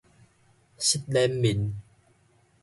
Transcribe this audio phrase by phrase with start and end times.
[0.79, 1.75] 失臉面